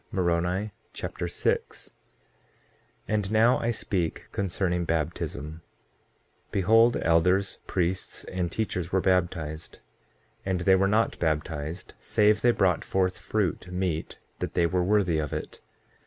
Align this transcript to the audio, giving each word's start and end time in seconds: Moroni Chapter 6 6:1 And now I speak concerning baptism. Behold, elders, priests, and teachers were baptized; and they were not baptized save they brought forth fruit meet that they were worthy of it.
Moroni 0.11 0.71
Chapter 0.93 1.27
6 1.27 1.89
6:1 1.89 1.91
And 3.07 3.31
now 3.31 3.59
I 3.59 3.69
speak 3.69 4.29
concerning 4.31 4.83
baptism. 4.83 5.61
Behold, 6.49 6.97
elders, 7.03 7.59
priests, 7.67 8.23
and 8.23 8.51
teachers 8.51 8.91
were 8.91 8.99
baptized; 8.99 9.77
and 10.43 10.61
they 10.61 10.73
were 10.73 10.87
not 10.87 11.19
baptized 11.19 11.93
save 11.99 12.41
they 12.41 12.49
brought 12.49 12.83
forth 12.83 13.19
fruit 13.19 13.71
meet 13.71 14.17
that 14.39 14.55
they 14.55 14.65
were 14.65 14.83
worthy 14.83 15.19
of 15.19 15.33
it. 15.33 15.59